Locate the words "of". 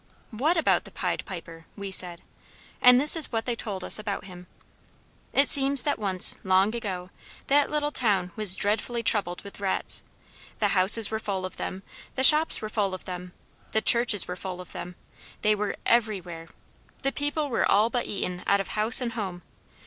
11.45-11.57, 12.95-13.05, 14.59-14.71, 18.59-18.69